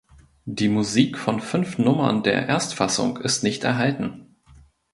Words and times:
Die 0.47 0.67
Musik 0.67 1.15
von 1.19 1.39
fünf 1.39 1.77
Nummern 1.77 2.23
der 2.23 2.47
Erstfassung 2.47 3.17
ist 3.17 3.43
nicht 3.43 3.63
erhalten. 3.63 4.35